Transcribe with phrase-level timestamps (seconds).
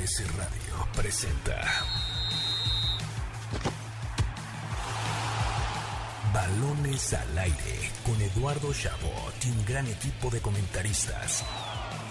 [0.00, 1.60] MBS Radio presenta
[6.32, 11.44] Balones al aire con Eduardo Chabot y un gran equipo de comentaristas.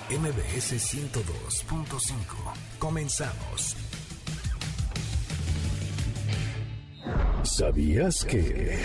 [0.10, 2.54] MBS 102.5.
[2.78, 3.76] Comenzamos.
[7.44, 8.78] ¿Sabías que?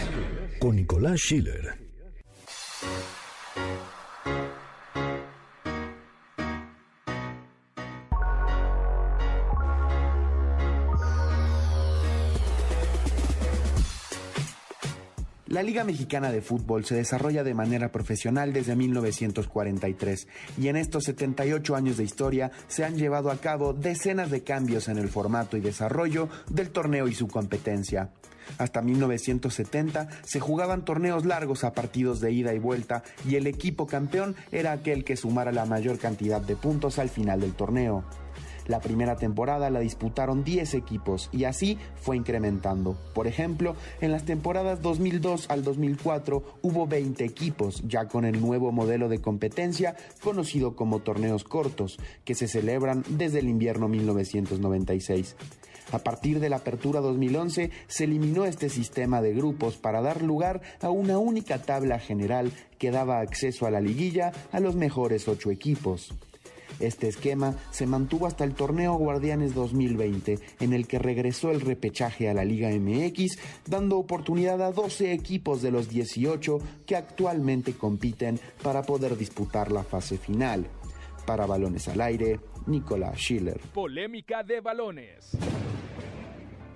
[0.60, 1.83] Con Nicolás Schiller
[15.54, 20.26] La Liga Mexicana de Fútbol se desarrolla de manera profesional desde 1943
[20.58, 24.88] y en estos 78 años de historia se han llevado a cabo decenas de cambios
[24.88, 28.10] en el formato y desarrollo del torneo y su competencia.
[28.58, 33.86] Hasta 1970 se jugaban torneos largos a partidos de ida y vuelta y el equipo
[33.86, 38.04] campeón era aquel que sumara la mayor cantidad de puntos al final del torneo.
[38.66, 42.96] La primera temporada la disputaron 10 equipos y así fue incrementando.
[43.14, 48.72] Por ejemplo, en las temporadas 2002 al 2004 hubo 20 equipos, ya con el nuevo
[48.72, 55.36] modelo de competencia conocido como torneos cortos, que se celebran desde el invierno 1996.
[55.92, 60.62] A partir de la apertura 2011 se eliminó este sistema de grupos para dar lugar
[60.80, 65.50] a una única tabla general que daba acceso a la liguilla a los mejores ocho
[65.50, 66.14] equipos.
[66.80, 72.28] Este esquema se mantuvo hasta el torneo Guardianes 2020, en el que regresó el repechaje
[72.28, 78.38] a la Liga MX, dando oportunidad a 12 equipos de los 18 que actualmente compiten
[78.62, 80.66] para poder disputar la fase final.
[81.26, 83.58] Para Balones al Aire, Nicolás Schiller.
[83.72, 85.36] Polémica de balones.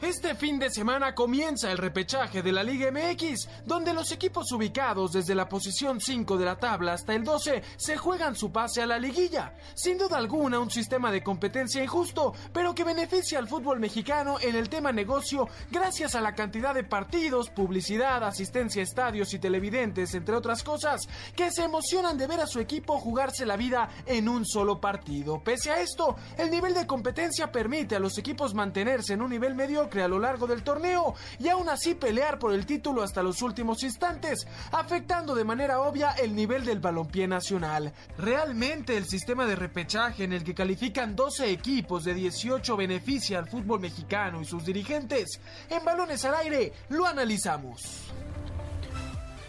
[0.00, 5.10] Este fin de semana comienza el repechaje de la Liga MX, donde los equipos ubicados
[5.10, 8.86] desde la posición 5 de la tabla hasta el 12 se juegan su pase a
[8.86, 9.54] la liguilla.
[9.74, 14.54] Sin duda alguna un sistema de competencia injusto, pero que beneficia al fútbol mexicano en
[14.54, 20.14] el tema negocio gracias a la cantidad de partidos, publicidad, asistencia a estadios y televidentes,
[20.14, 24.28] entre otras cosas, que se emocionan de ver a su equipo jugarse la vida en
[24.28, 25.42] un solo partido.
[25.42, 29.56] Pese a esto, el nivel de competencia permite a los equipos mantenerse en un nivel
[29.56, 33.42] medio a lo largo del torneo y aún así pelear por el título hasta los
[33.42, 37.92] últimos instantes, afectando de manera obvia el nivel del balompié nacional.
[38.18, 43.48] Realmente el sistema de repechaje en el que califican 12 equipos de 18 beneficia al
[43.48, 45.40] fútbol mexicano y sus dirigentes.
[45.70, 48.12] En Balones al Aire lo analizamos.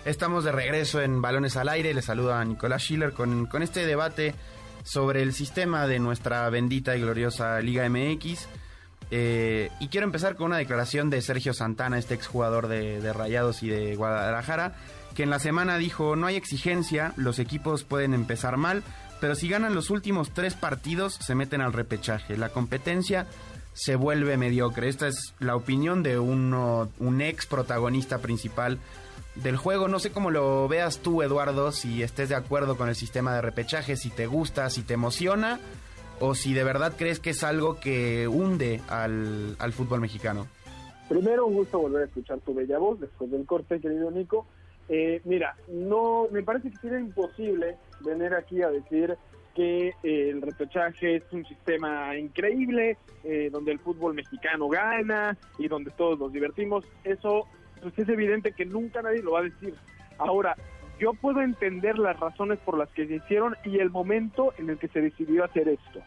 [0.06, 3.86] Estamos de regreso en Balones al Aire, le saluda a Nicolás Schiller con, con este
[3.86, 4.34] debate
[4.84, 8.48] sobre el sistema de nuestra bendita y gloriosa Liga MX.
[9.12, 13.64] Eh, y quiero empezar con una declaración de Sergio Santana, este exjugador de, de Rayados
[13.64, 14.76] y de Guadalajara,
[15.16, 18.84] que en la semana dijo, no hay exigencia, los equipos pueden empezar mal,
[19.20, 22.38] pero si ganan los últimos tres partidos se meten al repechaje.
[22.38, 23.28] La competencia
[23.74, 24.90] se vuelve mediocre.
[24.90, 28.80] Esta es la opinión de uno, un ex protagonista principal
[29.36, 29.88] del juego.
[29.88, 33.42] No sé cómo lo veas tú, Eduardo, si estés de acuerdo con el sistema de
[33.42, 35.60] repechaje, si te gusta, si te emociona
[36.20, 40.48] o si de verdad crees que es algo que hunde al, fútbol mexicano.
[41.08, 44.46] Primero, un gusto volver a escuchar tu bella voz después del corte, querido Nico.
[44.88, 49.18] Eh, mira, no, me parece que sería imposible venir aquí a decir
[49.56, 55.68] que eh, el repechaje es un sistema increíble, eh, donde el fútbol mexicano gana y
[55.68, 56.86] donde todos nos divertimos.
[57.04, 57.48] Eso
[57.82, 59.74] pues es evidente que nunca nadie lo va a decir.
[60.18, 60.56] Ahora,
[61.00, 64.78] yo puedo entender las razones por las que se hicieron y el momento en el
[64.78, 66.02] que se decidió hacer esto.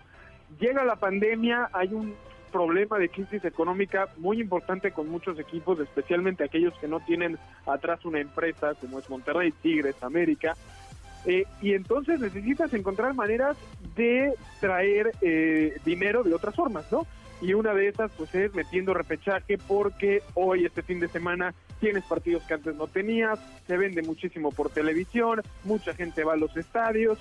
[0.60, 2.14] Llega la pandemia, hay un
[2.52, 8.04] problema de crisis económica muy importante con muchos equipos, especialmente aquellos que no tienen atrás
[8.04, 10.54] una empresa como es Monterrey, Tigres, América.
[11.24, 13.56] Eh, y entonces necesitas encontrar maneras
[13.96, 17.06] de traer eh, dinero de otras formas, ¿no?
[17.40, 22.04] Y una de esas pues es metiendo repechaje porque hoy, este fin de semana, tienes
[22.04, 26.56] partidos que antes no tenías, se vende muchísimo por televisión, mucha gente va a los
[26.56, 27.18] estadios,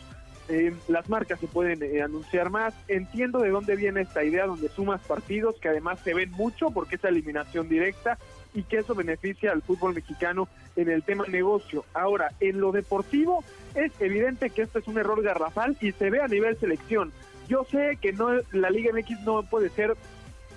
[0.49, 2.75] eh, las marcas se pueden eh, anunciar más.
[2.87, 6.97] Entiendo de dónde viene esta idea donde sumas partidos que además se ven mucho porque
[6.97, 8.19] es eliminación directa
[8.53, 11.83] y que eso beneficia al fútbol mexicano en el tema negocio.
[11.95, 13.43] Ahora, en lo deportivo
[13.73, 17.11] es evidente que esto es un error garrafal y se ve a nivel selección.
[17.47, 19.95] Yo sé que no la Liga MX no puede ser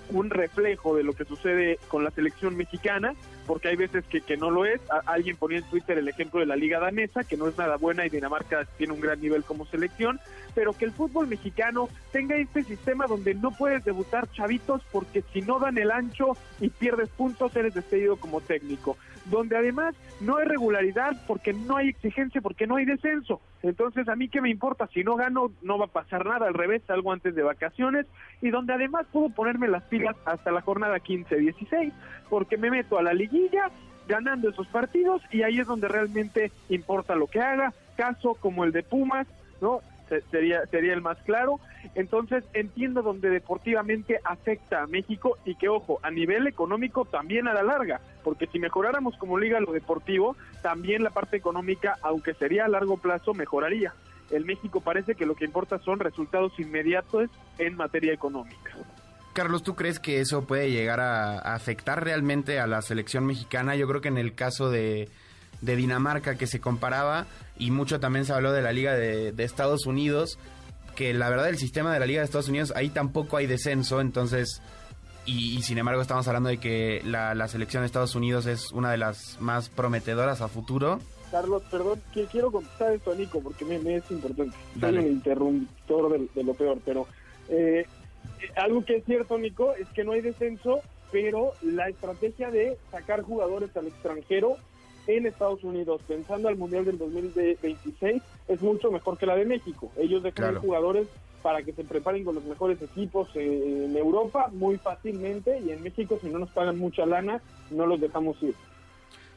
[0.09, 3.15] un reflejo de lo que sucede con la selección mexicana,
[3.45, 4.81] porque hay veces que, que no lo es.
[5.05, 8.05] alguien ponía en Twitter el ejemplo de la liga danesa, que no es nada buena
[8.05, 10.19] y Dinamarca tiene un gran nivel como selección,
[10.53, 15.41] pero que el fútbol mexicano tenga este sistema donde no puedes debutar chavitos porque si
[15.41, 20.45] no dan el ancho y pierdes puntos eres despedido como técnico, donde además no hay
[20.45, 24.87] regularidad porque no hay exigencia, porque no hay descenso Entonces, a mí qué me importa,
[24.87, 28.05] si no gano, no va a pasar nada, al revés, salgo antes de vacaciones
[28.41, 31.91] y donde además puedo ponerme las pilas hasta la jornada 15-16,
[32.29, 33.69] porque me meto a la liguilla
[34.07, 38.71] ganando esos partidos y ahí es donde realmente importa lo que haga, caso como el
[38.71, 39.27] de Pumas,
[39.61, 39.81] ¿no?
[40.31, 41.59] sería, sería el más claro.
[41.95, 47.53] Entonces entiendo donde deportivamente afecta a México y que, ojo, a nivel económico también a
[47.53, 52.65] la larga, porque si mejoráramos como liga lo deportivo, también la parte económica, aunque sería
[52.65, 53.93] a largo plazo, mejoraría.
[54.31, 57.29] El México parece que lo que importa son resultados inmediatos
[57.59, 58.71] en materia económica.
[59.33, 63.75] Carlos, ¿tú crees que eso puede llegar a, afectar realmente a la selección mexicana?
[63.75, 65.07] Yo creo que en el caso de,
[65.61, 67.27] de Dinamarca que se comparaba
[67.59, 70.39] y mucho también se habló de la Liga de, Estados Unidos,
[70.95, 74.01] que la verdad el sistema de la Liga de Estados Unidos ahí tampoco hay descenso,
[74.01, 74.63] entonces,
[75.25, 78.97] y, sin embargo estamos hablando de que la, selección de Estados Unidos es una de
[78.97, 80.99] las más prometedoras a futuro.
[81.31, 82.01] Carlos, perdón,
[82.31, 84.55] quiero contestar esto a Nico porque me, es importante.
[84.79, 87.07] Soy un interruptor de, lo peor, pero
[87.49, 87.85] eh,
[88.55, 90.81] algo que es cierto, Nico, es que no hay descenso,
[91.11, 94.57] pero la estrategia de sacar jugadores al extranjero
[95.07, 99.91] en Estados Unidos, pensando al Mundial del 2026, es mucho mejor que la de México.
[99.97, 101.07] Ellos dejan jugadores
[101.45, 105.83] para que se preparen con los mejores equipos eh, en Europa muy fácilmente y en
[105.83, 107.39] México si no nos pagan mucha lana
[107.69, 108.55] no los dejamos ir.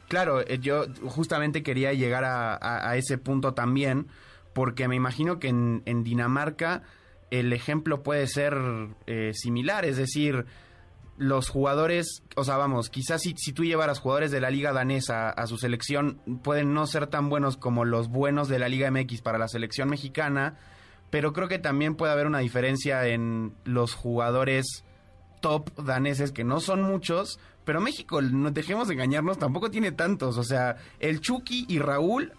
[0.07, 4.07] Claro, eh, yo justamente quería llegar a, ese punto también
[4.53, 6.81] porque me imagino que en, Dinamarca
[7.29, 8.57] el ejemplo puede ser
[9.05, 10.47] eh, similar, es decir,
[11.17, 15.29] los jugadores, o sea, vamos, quizás si, si tú llevaras jugadores de la liga danesa
[15.29, 19.21] a su selección, pueden no ser tan buenos como los buenos de la liga MX
[19.21, 20.57] para la selección mexicana,
[21.09, 24.83] pero creo que también puede haber una diferencia en los jugadores
[25.41, 30.37] top daneses, que no son muchos, pero México, no dejemos de engañarnos, tampoco tiene tantos,
[30.37, 32.33] o sea, el Chucky y Raúl,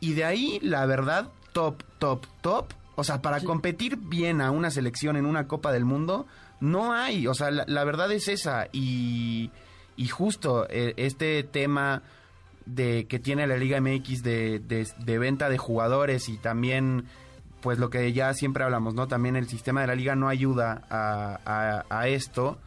[0.00, 4.70] y de ahí, la verdad, top, top, top, o sea, para competir bien a una
[4.70, 6.26] selección en una Copa del Mundo,
[6.60, 8.68] no hay, o sea, la, verdad es esa.
[8.72, 9.50] Y,
[9.96, 12.02] y justo eh, este tema
[12.66, 17.06] de que tiene la Liga MX de, de, venta de jugadores y también
[17.60, 19.08] pues lo que ya siempre hablamos, ¿no?
[19.08, 22.58] También el sistema de la liga no ayuda a, a, a esto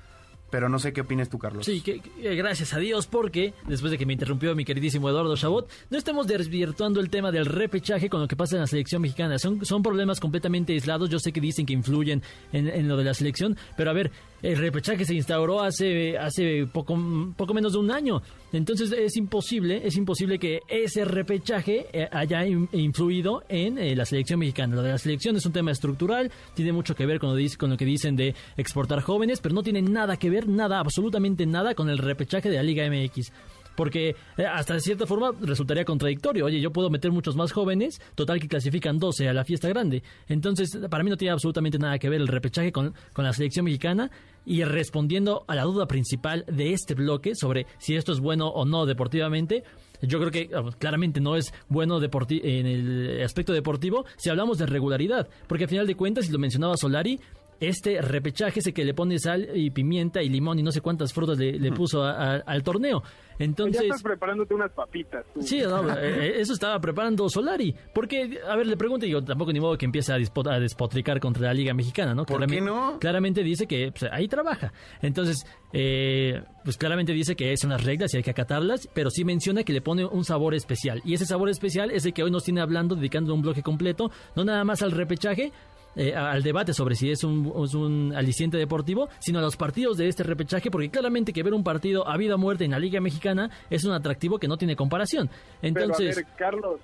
[0.51, 1.65] pero no sé qué opinas tú, Carlos.
[1.65, 2.01] Sí, que,
[2.35, 6.27] gracias a Dios, porque después de que me interrumpió mi queridísimo Eduardo Chabot, no estamos
[6.27, 9.39] desvirtuando el tema del repechaje con lo que pasa en la selección mexicana.
[9.39, 11.09] Son, son problemas completamente aislados.
[11.09, 12.21] Yo sé que dicen que influyen
[12.51, 14.11] en, en lo de la selección, pero a ver,
[14.41, 16.97] el repechaje se instauró hace, hace poco,
[17.37, 18.21] poco menos de un año.
[18.53, 24.39] Entonces es imposible, es imposible que ese repechaje eh, haya influido en eh, la selección
[24.39, 24.75] mexicana.
[24.75, 27.69] Lo de la selección es un tema estructural, tiene mucho que ver con lo, con
[27.69, 31.75] lo que dicen de exportar jóvenes, pero no tiene nada que ver, nada, absolutamente nada
[31.75, 33.31] con el repechaje de la Liga MX
[33.75, 36.45] porque eh, hasta de cierta forma resultaría contradictorio.
[36.45, 40.03] Oye, yo puedo meter muchos más jóvenes, total que clasifican 12 a la fiesta grande.
[40.27, 43.65] Entonces, para mí no tiene absolutamente nada que ver el repechaje con, con la selección
[43.65, 44.11] mexicana.
[44.45, 48.65] Y respondiendo a la duda principal de este bloque sobre si esto es bueno o
[48.65, 49.63] no deportivamente,
[50.01, 50.49] yo creo que
[50.79, 55.85] claramente no es bueno en el aspecto deportivo si hablamos de regularidad, porque al final
[55.85, 57.19] de cuentas, si lo mencionaba Solari,
[57.61, 61.13] este repechaje ese que le pone sal y pimienta y limón y no sé cuántas
[61.13, 63.03] frutas le, puso al torneo.
[63.39, 65.25] Entonces, ya estás preparándote unas papitas.
[65.39, 67.73] Sí, no, eh, eh, eso estaba preparando Solari.
[67.93, 70.17] Porque, a ver, le pregunto, yo tampoco ni modo que empiece a,
[70.59, 72.23] despotricar contra la Liga Mexicana, ¿no?
[72.23, 72.99] ¿Por claramente, qué no?
[72.99, 74.71] Claramente dice que pues, ahí trabaja.
[75.01, 79.23] Entonces, eh, pues claramente dice que son las reglas y hay que acatarlas, pero sí
[79.23, 81.01] menciona que le pone un sabor especial.
[81.03, 84.11] Y ese sabor especial es el que hoy nos tiene hablando, dedicando un bloque completo,
[84.35, 85.51] no nada más al repechaje,
[85.95, 90.07] eh, al debate sobre si es un, un, aliciente deportivo, sino a los partidos de
[90.07, 93.01] este repechaje, porque claramente que ver un partido a vida o muerte en la Liga
[93.01, 95.29] Mexicana es un atractivo que no tiene comparación.
[95.61, 96.79] Entonces, Pero a ver, Carlos,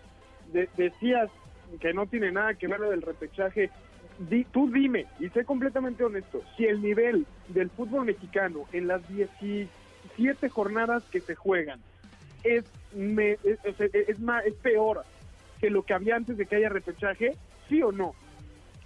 [0.75, 1.29] decías
[1.79, 3.69] que no tiene nada que ver lo del repechaje.
[4.51, 10.49] tú dime, y sé completamente honesto, si el nivel del fútbol mexicano en las 17
[10.49, 11.79] jornadas que se juegan
[12.43, 12.65] es,
[13.43, 15.03] es, es, más, es peor
[15.59, 17.35] que lo que había antes de que haya repechaje,
[17.67, 18.13] sí o no.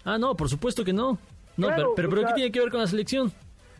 [0.03, 1.17] Ah, no, por supuesto que no.
[1.57, 3.31] No, pero, pero, ¿qué tiene que ver con la selección?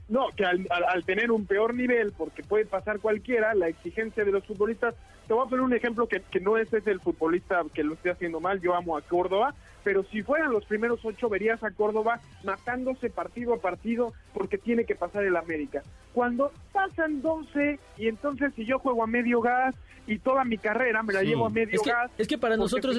[0.10, 4.46] No, que al, tener un peor nivel, porque puede pasar cualquiera, la exigencia de los
[4.46, 4.94] futbolistas.
[5.28, 7.94] Te voy a poner un ejemplo que, que no es ese el futbolista que lo
[7.94, 8.60] esté haciendo mal.
[8.60, 13.54] Yo amo a Córdoba, pero si fueran los primeros ocho, verías a Córdoba matándose partido
[13.54, 15.84] a partido porque tiene que pasar el América.
[16.14, 19.76] Cuando pasan 12 y entonces si yo juego a medio gas
[20.08, 22.12] y toda mi carrera me la llevo a medio gas.
[22.18, 22.98] Es que para nosotros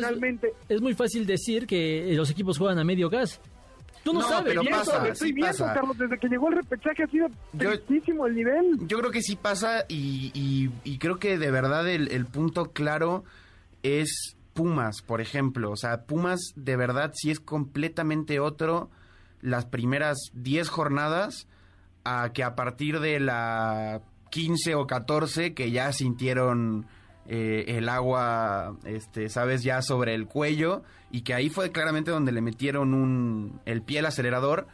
[0.69, 3.41] es, muy fácil decir que los equipos juegan a medio gas.
[4.03, 4.55] Tú no, sabes.
[4.55, 8.79] Pero pasa, estoy viendo, Carlos, desde que llegó el repechaje ha sido tristísimo el nivel.
[8.89, 13.23] Yo creo que sí pasa y, y, creo que de verdad el, el punto claro
[13.85, 15.71] es Pumas, por ejemplo.
[15.71, 18.91] O sea, Pumas de verdad sí es completamente otro
[19.41, 21.49] las primeras 10 jornadas
[22.05, 26.87] a que a partir de la 15 o 14 que ya sintieron
[27.27, 32.33] eh, el agua, este, sabes, ya sobre el cuello y que ahí fue claramente donde
[32.33, 34.67] le metieron un, el pie al acelerador.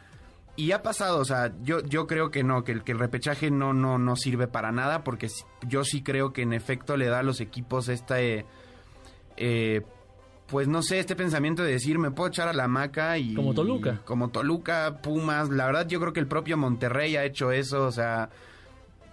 [0.55, 3.49] Y ha pasado, o sea, yo, yo creo que no, que el, que el repechaje
[3.49, 5.29] no, no, no sirve para nada, porque
[5.67, 8.45] yo sí creo que en efecto le da a los equipos este,
[9.37, 9.81] eh,
[10.47, 13.35] pues no sé, este pensamiento de decir, me puedo echar a la maca y...
[13.35, 14.01] Como Toluca.
[14.05, 17.91] como Toluca, Pumas, la verdad yo creo que el propio Monterrey ha hecho eso, o
[17.91, 18.29] sea,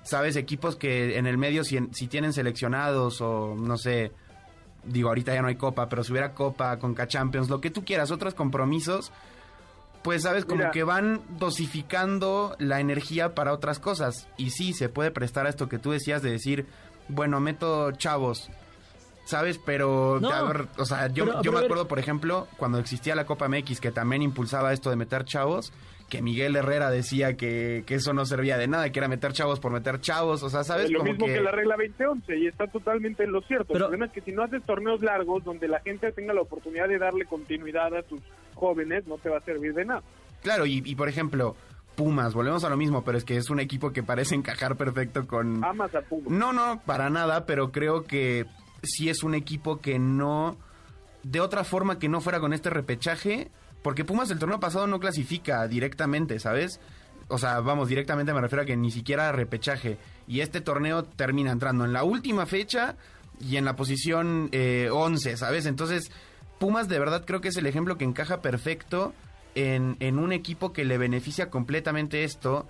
[0.03, 4.13] sabes, equipos que en el medio si, si tienen seleccionados o no sé,
[4.85, 7.85] digo, ahorita ya no hay copa, pero si hubiera copa, con Champions, lo que tú
[7.85, 9.13] quieras, otros compromisos
[10.07, 14.29] pues sabes, como que van dosificando la energía para otras cosas.
[14.37, 16.67] Y sí, se puede prestar a esto que tú decías de decir,
[17.09, 18.49] bueno, meto chavos,
[19.27, 19.59] ¿sabes?
[19.59, 23.91] Pero, o sea, yo, yo me acuerdo, por ejemplo, cuando existía la Copa MX, que
[23.91, 25.73] también impulsaba esto de meter chavos,
[26.09, 29.59] que Miguel Herrera decía que, que, eso no servía de nada, que era meter chavos
[29.59, 30.91] por meter chavos, o sea, ¿sabes?
[30.91, 31.41] Lo mismo que...
[31.41, 33.67] la regla 2011, y está totalmente en lo cierto.
[33.73, 33.87] Pero...
[33.87, 36.89] El problema es que si no haces torneos largos donde la gente tenga la oportunidad
[36.89, 38.21] de darle continuidad a sus
[38.55, 40.03] jóvenes, no te va a servir de nada.
[40.43, 41.57] Claro, y, por ejemplo,
[41.97, 45.27] Pumas, volvemos a lo mismo, pero es que es un equipo que parece encajar perfecto
[45.27, 45.65] con...
[45.65, 46.31] Amas a Pumas.
[46.31, 48.47] No, no, para nada, pero creo que
[48.83, 50.57] sí es un equipo que no...
[51.23, 53.51] De otra forma que no fuera con este repechaje,
[53.83, 56.81] porque Pumas el torneo pasado no clasifica directamente, ¿sabes?
[57.29, 59.99] O sea, vamos, directamente me refiero a que ni siquiera repechaje.
[60.29, 62.97] Y este torneo termina entrando en la última fecha
[63.41, 65.67] y en la posición eh, 11, ¿sabes?
[65.67, 66.13] Entonces,
[66.59, 69.13] Pumas de verdad creo que es el ejemplo que encaja perfecto
[69.55, 72.69] en, en un equipo que le beneficia completamente esto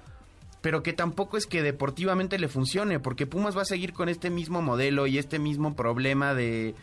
[0.66, 4.30] pero que tampoco es que deportivamente le funcione, porque Pumas va a seguir con este
[4.30, 6.74] mismo modelo y este mismo problema de,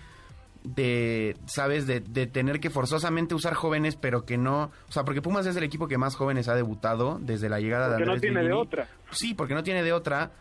[0.63, 1.85] de, ¿sabes?
[1.85, 4.71] De, de, tener que forzosamente usar jóvenes, pero que no...
[4.87, 7.89] O sea, porque Pumas es el equipo que más jóvenes ha debutado desde la llegada
[7.89, 8.87] de Andrés no tiene de otra.
[9.11, 10.31] Sí, porque no tiene de otra,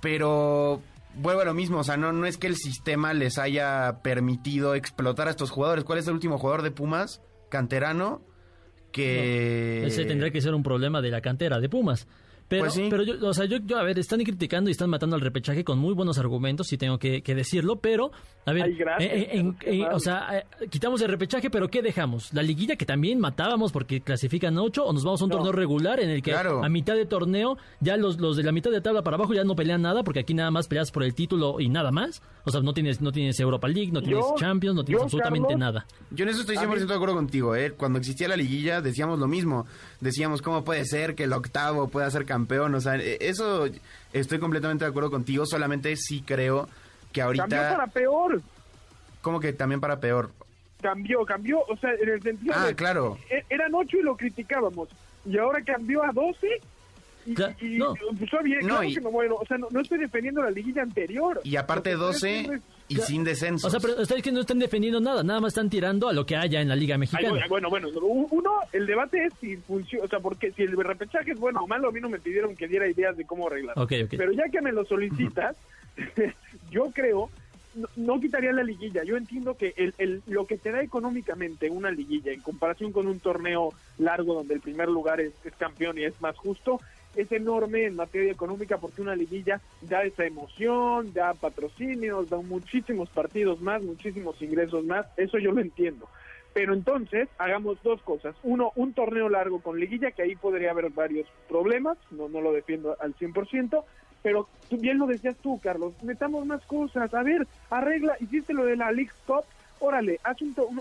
[0.00, 0.82] pero
[1.14, 4.74] vuelvo a lo mismo, o sea, no, no es que el sistema les haya permitido
[4.74, 5.84] explotar a estos jugadores.
[5.84, 7.22] ¿Cuál es el último jugador de Pumas?
[7.48, 8.22] Canterano,
[8.90, 9.86] que...
[9.86, 12.08] ese tendría que ser un problema de la cantera de Pumas.
[12.50, 15.14] Pero, pues pero yo, o sea, yo, yo, a ver, están criticando y están matando
[15.14, 18.10] al repechaje con muy buenos argumentos, si tengo que, decirlo, pero,
[18.44, 22.34] a ver, eh, eh, o sea, eh, quitamos el repechaje, pero ¿qué dejamos?
[22.34, 26.00] La liguilla que también matábamos porque clasifican ocho, o nos vamos a un torneo regular
[26.00, 29.02] en el que a mitad de torneo ya los, los de la mitad de tabla
[29.02, 31.68] para abajo ya no pelean nada, porque aquí nada más peleas por el título y
[31.68, 32.20] nada más.
[32.44, 35.86] O sea, no tienes, no tienes Europa League, no tienes Champions, no tienes absolutamente nada.
[36.10, 37.74] Yo en eso estoy 100% de acuerdo contigo, ¿eh?
[37.76, 39.66] Cuando existía la liguilla decíamos lo mismo.
[40.00, 42.39] Decíamos, ¿cómo puede ser que el octavo pueda ser campeón?
[42.48, 43.66] O sea, e, eso
[44.12, 46.68] estoy completamente de acuerdo contigo, solamente sí creo
[47.12, 47.46] que ahorita...
[47.48, 48.42] Cambió para peor.
[49.20, 50.30] ¿Cómo que también para peor?
[50.80, 53.18] Cambió, cambió, o sea, en el sentido ah, claro.
[53.30, 54.88] E, eran ocho y lo criticábamos,
[55.26, 56.48] y ahora cambió a doce
[57.26, 57.32] y,
[57.76, 57.94] no.
[57.94, 61.40] Pues, bien, no, que no, bueno, o sea, no, estoy defendiendo la liguilla anterior.
[61.44, 63.68] Y aparte 12 y sin descenso.
[63.68, 66.26] O sea, pero ustedes que no están defendiendo nada, nada más están tirando a lo
[66.26, 67.46] que haya en la Liga Mexicana.
[67.48, 71.38] bueno, bueno, uno, el debate es si funciona, o sea, porque si el repechaje es
[71.38, 73.76] bueno o malo, a mí no me pidieron que diera ideas de cómo arreglar.
[73.86, 75.56] Pero ya que me lo solicitas,
[76.70, 77.30] yo creo
[77.94, 79.04] no, quitaría la liguilla.
[79.04, 83.06] Yo entiendo que el, el, lo que te da económicamente una liguilla en comparación con
[83.06, 86.80] un torneo largo donde el primer lugar es campeón y es más justo,
[87.16, 93.08] es enorme en materia económica porque una liguilla da esa emoción, da patrocinios, da muchísimos
[93.10, 96.08] partidos más, muchísimos ingresos más, eso yo lo entiendo.
[96.52, 98.34] Pero entonces hagamos dos cosas.
[98.42, 102.52] Uno, un torneo largo con liguilla, que ahí podría haber varios problemas, no, no lo
[102.52, 103.84] defiendo al 100%,
[104.22, 108.64] pero tú, bien lo decías tú, Carlos, metamos más cosas, a ver, arregla, hiciste lo
[108.64, 109.44] de la League Cup,
[109.78, 110.36] órale, haz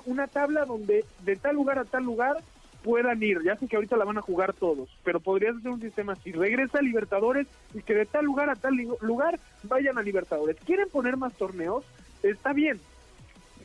[0.06, 2.38] una tabla donde de tal lugar a tal lugar
[2.84, 3.42] puedan ir.
[3.44, 6.32] Ya sé que ahorita la van a jugar todos, pero podrías hacer un sistema así.
[6.32, 10.58] Regresa a Libertadores y que de tal lugar a tal lugar vayan a Libertadores.
[10.66, 11.84] ¿Quieren poner más torneos?
[12.24, 12.80] Está bien.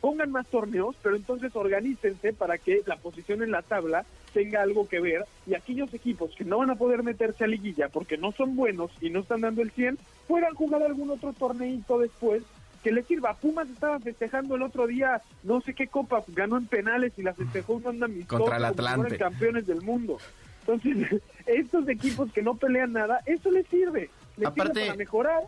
[0.00, 4.04] Pongan más torneos, pero entonces organícense para que la posición en la tabla
[4.34, 7.88] tenga algo que ver y aquellos equipos que no van a poder meterse a liguilla
[7.88, 11.98] porque no son buenos y no están dando el 100, puedan jugar algún otro torneito
[11.98, 12.42] después
[12.84, 13.34] que le sirva.
[13.34, 17.32] Pumas estaba festejando el otro día, no sé qué copa, ganó en penales y la
[17.32, 19.16] festejó un anda contra el Atlante.
[19.16, 20.18] campeones del mundo.
[20.60, 24.10] Entonces, estos equipos que no pelean nada, eso les sirve.
[24.36, 25.42] Les Aparte, sirve para mejorar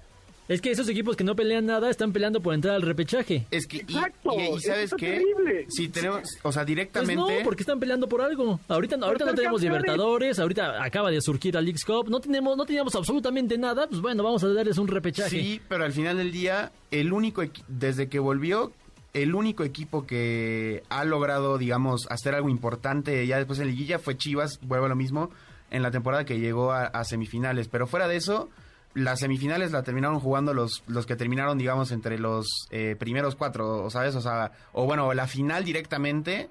[0.49, 3.47] es que esos equipos que no pelean nada están peleando por entrar al repechaje.
[3.51, 5.23] Es que, Exacto, y, sabes qué,
[5.69, 7.23] si tenemos, o sea, directamente.
[7.23, 8.61] Pues no, porque están peleando por algo.
[8.69, 12.65] Ahorita, ahorita no tenemos Libertadores, ahorita acaba de surgir la League Cup, no tenemos, no
[12.65, 15.31] teníamos absolutamente nada, pues bueno, vamos a darles un repechaje.
[15.31, 18.73] Sí, pero al final del día, el único, desde que volvió
[19.17, 24.17] el único equipo que ha logrado, digamos, hacer algo importante ya después en liguilla fue
[24.17, 25.31] Chivas, vuelvo a lo mismo,
[25.71, 27.69] en la temporada que llegó a, semifinales.
[27.69, 28.51] Pero fuera de eso,
[28.97, 33.91] las semifinales la terminaron jugando los, los que terminaron, digamos, entre los eh, primeros cuatro,
[33.91, 34.15] ¿sabes?
[34.15, 36.49] O sea, o bueno, la final directamente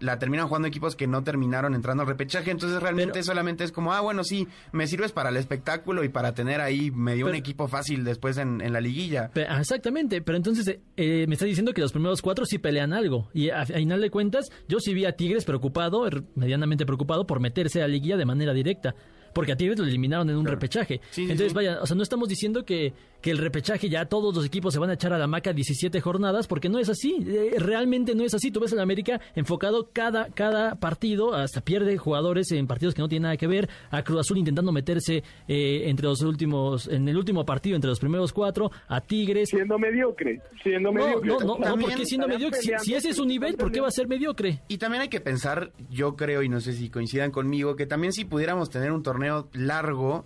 [0.00, 3.92] la terminan jugando equipos que no terminaron entrando al repechaje, entonces realmente solamente es como,
[3.92, 7.68] ah, bueno, sí, me sirves para el espectáculo y para tener ahí medio un equipo
[7.68, 9.30] fácil después en, la liguilla.
[9.48, 13.30] Ah, exactamente, pero entonces eh, me está diciendo que los primeros cuatro sí pelean algo,
[13.32, 17.40] y a, final de cuentas yo sí vi a Tigres preocupado, er, medianamente preocupado por
[17.40, 18.94] meterse a la liguilla de manera directa
[19.38, 21.00] porque a Tigres lo eliminaron en un repechaje.
[21.16, 24.72] Entonces, vaya, o sea, no estamos diciendo que, que el repechaje ya todos los equipos
[24.72, 27.16] se van a echar a la maca 17 jornadas, porque no es así.
[27.26, 28.50] Eh, realmente no es así.
[28.50, 33.08] Tú ves en América enfocado cada, cada partido, hasta pierde jugadores en partidos que no
[33.08, 33.68] tienen nada que ver.
[33.90, 37.98] A Cruz Azul intentando meterse eh, entre los últimos, en el último partido, entre los
[37.98, 39.48] primeros cuatro, a Tigres.
[39.48, 41.28] Siendo mediocre, siendo mediocre.
[41.28, 43.92] No, no, no, porque siendo mediocre, si, ese es su nivel, ¿por qué va a
[43.92, 44.62] ser mediocre?
[44.68, 48.12] Y también hay que pensar, yo creo, y no sé si coincidan conmigo, que también
[48.12, 50.24] si pudiéramos tener un torneo largo,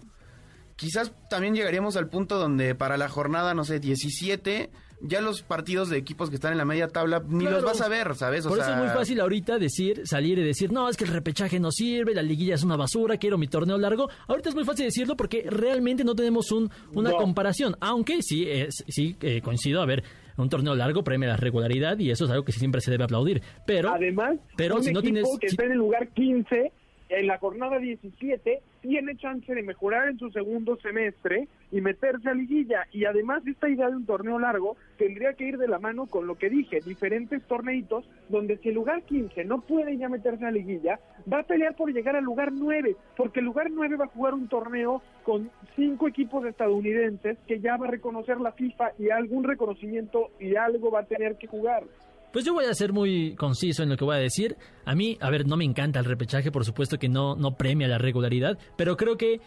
[0.82, 4.68] quizás también llegaríamos al punto donde para la jornada, no sé, 17,
[5.00, 7.88] ya los partidos de equipos que están en la media tabla ni los vas a
[7.88, 8.44] ver, ¿sabes?
[8.44, 11.60] Por eso es muy fácil ahorita decir, salir y decir, no, es que el repechaje
[11.60, 14.08] no sirve, la liguilla es una basura, quiero mi torneo largo.
[14.26, 18.84] Ahorita es muy fácil decirlo porque realmente no tenemos un, una comparación, aunque sí, es,
[18.88, 20.02] sí eh, coincido, a ver,
[20.36, 23.40] un torneo largo premia la regularidad y eso es algo que siempre se debe aplaudir.
[23.66, 25.28] Pero, además, pero si no tienes...
[25.40, 26.72] que está en el lugar 15
[27.08, 32.34] en la jornada 17 tiene chance de mejorar en su segundo semestre y meterse a
[32.34, 32.86] liguilla.
[32.92, 36.26] Y además esta idea de un torneo largo tendría que ir de la mano con
[36.26, 40.50] lo que dije, diferentes torneitos donde si el lugar 15 no puede ya meterse a
[40.50, 40.98] liguilla,
[41.32, 44.34] va a pelear por llegar al lugar 9, porque el lugar 9 va a jugar
[44.34, 49.44] un torneo con cinco equipos estadounidenses que ya va a reconocer la FIFA y algún
[49.44, 51.84] reconocimiento y algo va a tener que jugar.
[52.32, 54.56] Pues yo voy a ser muy conciso en lo que voy a decir.
[54.84, 57.88] A mí, a ver, no me encanta el repechaje, por supuesto que no, no premia
[57.88, 59.40] la regularidad, pero creo que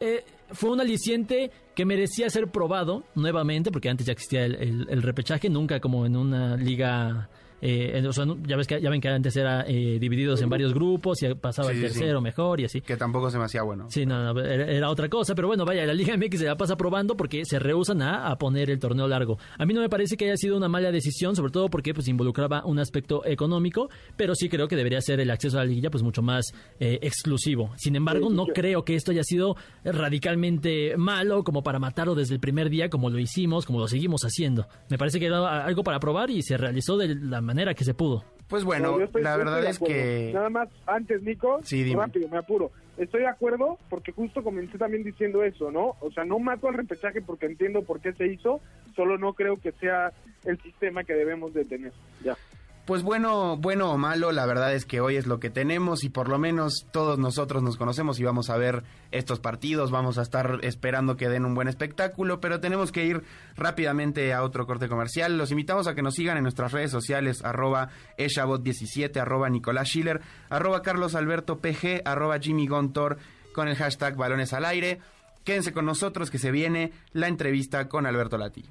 [0.00, 5.48] eh, fue un aliciente que merecía ser probado nuevamente, porque antes ya existía el repechaje,
[5.50, 7.28] nunca como en una liga
[7.64, 8.02] eh,
[8.44, 11.70] ya, ves que, ya ven que antes era eh, divididos en varios grupos y pasaba
[11.70, 12.80] el tercero mejor y así.
[12.80, 13.86] Que tampoco se me hacía bueno.
[13.88, 17.16] Sí, no, era, otra cosa, pero bueno, vaya, la Liga MX se la pasa probando
[17.16, 19.38] porque se rehusan a, poner el torneo largo.
[19.58, 22.08] A mí no me parece que haya sido una mala decisión, sobre todo porque pues
[22.08, 25.90] involucraba un aspecto económico, pero sí creo que debería ser el acceso a la liguilla
[25.90, 26.46] pues mucho más
[26.80, 27.70] eh, exclusivo.
[27.76, 32.40] Sin embargo, no creo que esto haya sido radicalmente malo como para matarlo desde el
[32.40, 34.66] primer día como lo hicimos, como lo seguimos haciendo.
[34.88, 37.84] Me parece que era algo para probar y se realizó de la manera manera que
[37.84, 38.24] se pudo.
[38.48, 40.30] Pues bueno, la verdad es que...
[40.34, 42.70] Nada más, antes, Nico, sí, rápido, me apuro.
[42.98, 45.96] Estoy de acuerdo porque justo comencé también diciendo eso, ¿no?
[46.00, 48.60] O sea, no mato al repechaje porque entiendo por qué se hizo,
[48.94, 50.12] solo no creo que sea
[50.44, 51.92] el sistema que debemos de tener.
[52.22, 52.36] Ya.
[52.84, 56.08] Pues bueno, bueno o malo, la verdad es que hoy es lo que tenemos y
[56.08, 60.22] por lo menos todos nosotros nos conocemos y vamos a ver estos partidos, vamos a
[60.22, 63.22] estar esperando que den un buen espectáculo, pero tenemos que ir
[63.54, 65.38] rápidamente a otro corte comercial.
[65.38, 70.20] Los invitamos a que nos sigan en nuestras redes sociales, arroba eshabot17, arroba Nicolás Schiller,
[70.50, 71.60] arroba Carlos Alberto
[72.04, 73.18] arroba Jimmy Gontor,
[73.54, 74.98] con el hashtag balones al aire.
[75.44, 78.64] Quédense con nosotros que se viene la entrevista con Alberto Lati.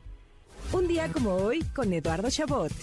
[0.73, 2.73] Un día como hoy con Eduardo Chabot.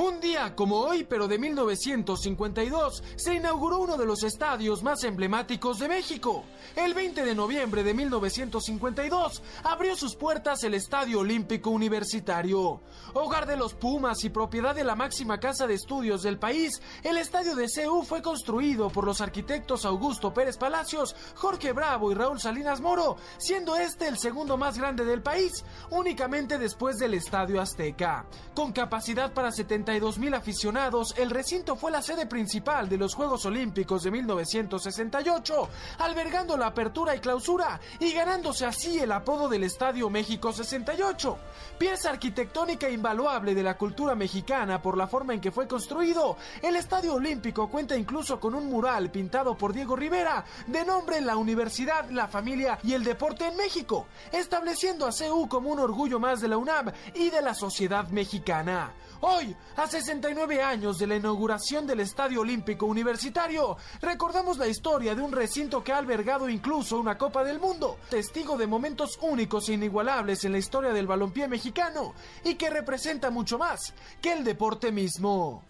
[0.00, 5.80] Un día como hoy, pero de 1952, se inauguró uno de los estadios más emblemáticos
[5.80, 6.44] de México.
[6.76, 12.80] El 20 de noviembre de 1952 abrió sus puertas el Estadio Olímpico Universitario.
[13.14, 17.16] Hogar de los Pumas y propiedad de la máxima casa de estudios del país, el
[17.16, 22.38] estadio de CEU fue construido por los arquitectos Augusto Pérez Palacios, Jorge Bravo y Raúl
[22.38, 28.26] Salinas Moro, siendo este el segundo más grande del país, únicamente después del Estadio Azteca.
[28.54, 29.87] Con capacidad para 70
[30.18, 35.68] mil aficionados, el recinto fue la sede principal de los Juegos Olímpicos de 1968,
[36.00, 41.38] albergando la apertura y clausura y ganándose así el apodo del Estadio México 68.
[41.78, 46.76] Pieza arquitectónica invaluable de la cultura mexicana por la forma en que fue construido, el
[46.76, 52.10] Estadio Olímpico cuenta incluso con un mural pintado por Diego Rivera de nombre La Universidad,
[52.10, 56.48] la Familia y el Deporte en México, estableciendo a CEU como un orgullo más de
[56.48, 58.92] la UNAM y de la sociedad mexicana.
[59.20, 65.22] Hoy, a 69 años de la inauguración del Estadio Olímpico Universitario, recordamos la historia de
[65.22, 69.74] un recinto que ha albergado incluso una Copa del Mundo, testigo de momentos únicos e
[69.74, 74.92] inigualables en la historia del balompié mexicano y que representa mucho más que el deporte
[74.92, 75.64] mismo.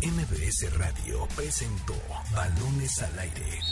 [0.00, 1.94] MBS Radio presentó
[2.34, 3.71] Balones al Aire